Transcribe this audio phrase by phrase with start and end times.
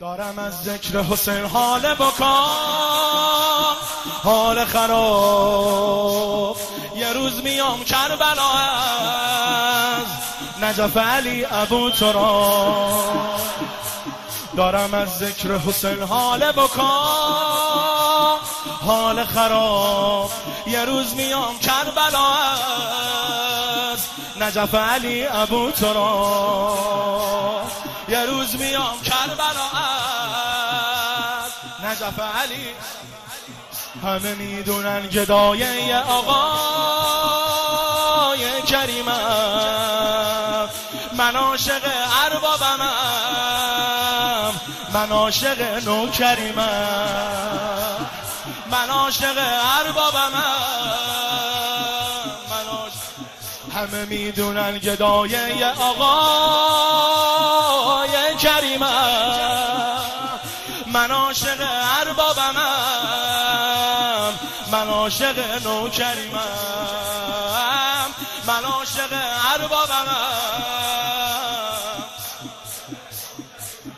[0.00, 3.76] دارم از ذکر حسین حال بکام
[4.22, 6.56] حال خراب.
[6.96, 8.50] یه روز میام کربلا
[9.96, 10.06] از
[10.62, 11.90] نجف علی ابو
[14.56, 18.38] دارم از ذکر حسین حال بکام
[18.86, 20.30] حال خراب.
[20.66, 22.26] یه روز میام کربلا
[23.92, 24.06] از
[24.40, 25.70] نجف علی ابو
[28.08, 29.65] یه روز میام کربلا
[31.96, 32.74] نجف علی.
[34.02, 36.62] همه می‌دونن گدای آقای
[38.62, 40.68] کریمم
[41.12, 41.82] من عاشق
[42.24, 42.90] اربابمم
[44.92, 48.06] من عاشق نوکریمم
[48.70, 49.38] من عاشق
[49.78, 50.52] اربابمم
[53.74, 56.16] همه می‌دونن گدای آقای
[58.38, 60.15] کریمم
[60.86, 61.60] من عاشق
[62.00, 62.62] اربابمم.
[64.72, 66.40] من عاشق نوکریمم.
[68.46, 69.12] من عاشق
[69.54, 70.06] اربابمم.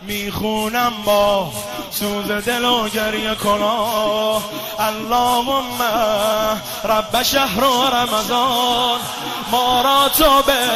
[0.02, 1.52] می‌خونم با
[1.90, 4.42] سوز دل و گریه کنا.
[4.78, 5.82] اللهم
[6.84, 9.00] رب شهر و رمضان.
[9.50, 10.68] ما را تو به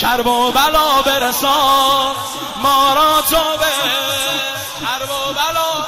[0.00, 2.14] کرب و بلا برسان.
[2.62, 4.17] ما را تو به
[4.98, 5.86] کرب و بلا.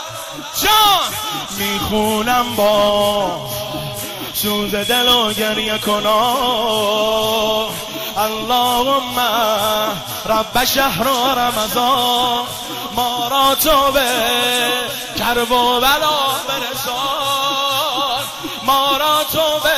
[0.62, 1.11] جان.
[1.58, 3.50] می‌خونم با
[4.34, 6.36] سوز دل و گریه کنا.
[8.17, 9.19] اللهم
[10.27, 12.47] رب شهر و رمضان.
[12.97, 14.08] ما را تو به
[15.19, 18.24] کرب و بلا برسان.
[18.62, 19.70] ما را تو به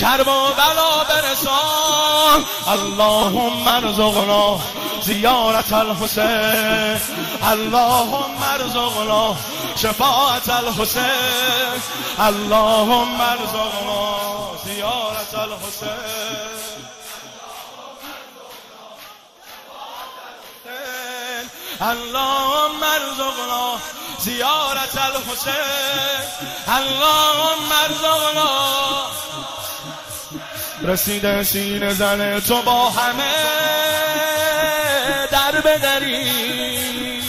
[0.00, 2.44] کرب و بلا برسان.
[2.66, 4.60] اللهم ارزقنا
[5.02, 7.00] زیارت الحسین.
[7.42, 9.36] اللهم ارزقنا
[9.76, 11.82] شفاعت الحسین.
[12.18, 14.04] اللهم ارزقنا
[14.64, 16.20] زیارت الحسین.
[21.80, 23.78] اللهم ارزقنا
[24.18, 26.24] زیارت الحسین.
[26.68, 28.50] اللهم ارزقنا
[30.82, 33.32] رسیده سین زن تو با همه
[35.30, 37.22] در بدری.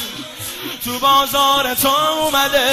[0.86, 2.70] تو بازار تو اومده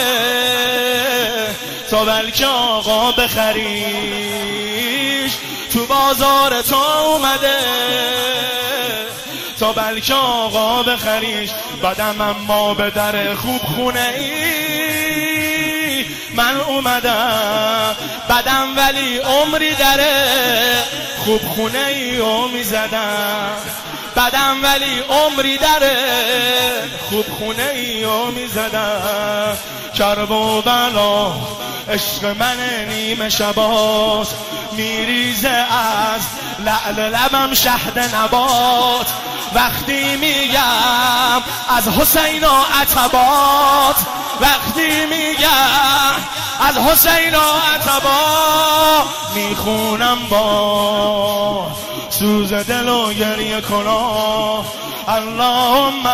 [1.91, 4.29] تا بلکه آقا بخریش.
[5.73, 7.59] تو بازار تو اومده
[9.61, 11.51] تا بلکه آقا بخریش.
[11.83, 14.68] بدم اما به در خوب خونه ای.
[16.39, 17.97] من اومدم
[18.31, 20.83] بدم ولی عمری دره
[21.25, 23.51] خوب خونه ای او می‌زدم.
[24.17, 25.97] بدم ولی عمری دره
[27.09, 29.59] خوب خونه ای او می‌زدم.
[29.95, 31.33] کرب و بلا
[31.89, 32.57] عشق من
[32.89, 34.35] نیمه شباست
[34.73, 36.23] میریزه از
[36.59, 39.07] لعل لبم شهد نبات.
[39.55, 41.43] وقتی میگم
[41.77, 43.97] از حسین و عطبات
[44.41, 46.08] وقتی میگم
[46.69, 47.41] از حسین و
[47.75, 51.67] عطبات می‌خونم با
[52.11, 54.65] سوز دل و گریه کنا.
[55.09, 56.07] اللهم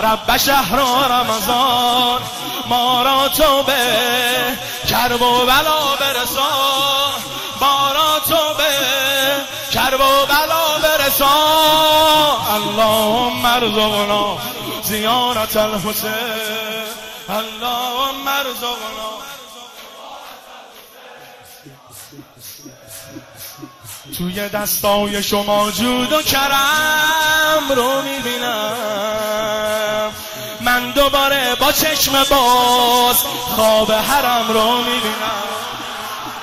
[0.00, 2.20] رب شهر و رمضان
[2.66, 3.74] ما را تو به
[4.88, 7.12] کرب و بلا برسان.
[7.60, 8.64] ما را تو به
[9.74, 11.28] کرب و بلا برسان.
[12.54, 14.38] اللهم ارزقنا
[14.82, 16.12] زیارت الحسین.
[17.28, 19.27] اللهم ارزقنا
[24.18, 28.72] توی دستای شما جود و کرم رو می‌بینم.
[30.60, 33.16] من دوباره با چشم باز
[33.56, 35.42] خواب حرم رو می‌بینم.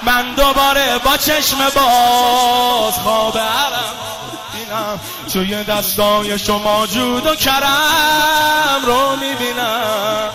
[0.03, 3.93] من دوباره با چشم باز خواب حرم
[4.53, 4.99] بینم
[5.33, 10.29] توی دستای شما جود و کرم رو می‌بینم.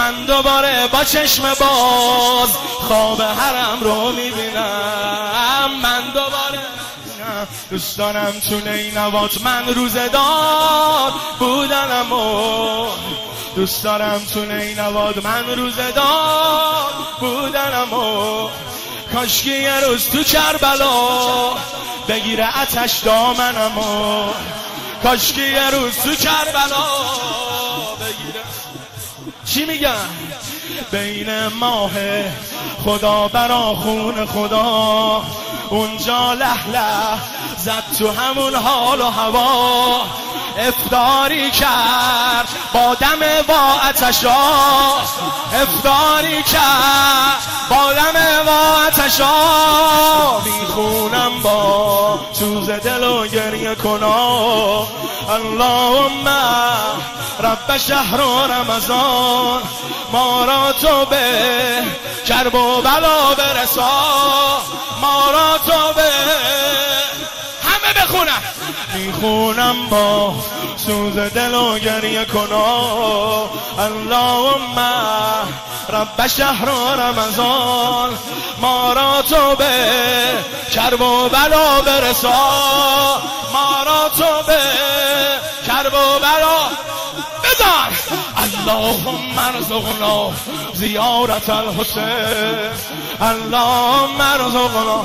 [0.00, 2.48] من دوباره با چشم باز
[2.88, 5.70] خواب حرم رو می‌بینم.
[5.82, 6.60] من دوباره
[7.70, 12.86] دوست دارم تو نینوات من روزدار بودنم و
[13.56, 18.48] دوست دارم تو نینواد من روزدار بودنم و
[19.14, 21.54] کاشکی یه روز تو کربلا
[22.08, 24.24] بگیره اتش دامنم و
[25.02, 27.49] کاشکی یه روز تو کربلا
[29.50, 30.08] چی میگن؟
[30.90, 31.90] بین ماه
[32.84, 35.22] خدا برا خون خدا.
[35.68, 37.18] اونجا له له
[37.58, 40.02] زد تو همون حال و هوا.
[40.58, 44.36] افتاری کرد با دم با اتشا
[45.54, 51.99] افتاری کرد با دم با اتشا می‌خونم با
[52.40, 54.86] سوز دل و گریه کنا
[55.28, 56.28] اللهم
[57.40, 59.62] رب شهر و رمضان
[60.12, 61.82] ما را تو به
[62.26, 63.90] کرب و بلا برسا
[65.00, 66.10] ما را تو به
[67.62, 68.42] همه بخونم
[68.94, 70.34] می‌خونم با
[70.76, 73.50] سوز دل و گریه کنا.
[73.78, 74.78] اللهم
[75.88, 78.18] رب شهر و رمضان
[78.60, 79.74] ما را تو به
[80.74, 82.40] کرب و بلا برسا.
[83.52, 84.58] ما را تو به
[85.66, 86.58] کرب و بلا.
[87.44, 87.92] بزن
[88.36, 90.30] اللهم ارزقنا
[90.74, 92.70] زیارت الحسین.
[93.20, 95.04] اللهم ارزقنا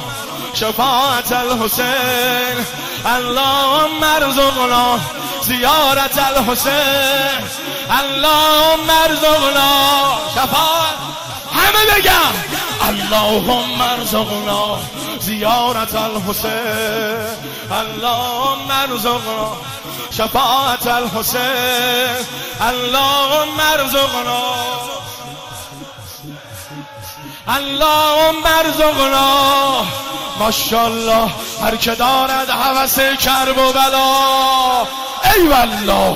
[0.55, 2.65] شفاعت الحسین.
[3.05, 4.99] اللهم ارزقنا
[5.41, 7.41] زیارت الحسین.
[7.89, 10.97] اللهم ارزقنا شفاعت.
[11.53, 12.33] همه بگم.
[12.89, 14.79] اللهم ارزقنا
[15.19, 17.27] زیارت الحسین.
[17.71, 19.57] اللهم ارزقنا
[20.11, 22.25] شفاعت الحسین.
[22.61, 24.45] اللهم ارزقنا
[27.47, 29.85] اللهم ارزقنا
[30.39, 33.71] ماشالله هر که دارد حوث کرب و
[35.35, 36.15] ای والله